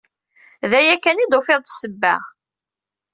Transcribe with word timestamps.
D 0.69 0.73
aya 0.79 0.95
kan 1.03 1.21
i 1.23 1.25
d-tufiḍ 1.27 1.59
d 1.61 1.67
ssebba? 1.69 2.15